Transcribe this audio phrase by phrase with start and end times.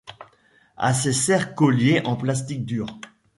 [0.77, 2.87] à ces serrecolliers en plastique dur.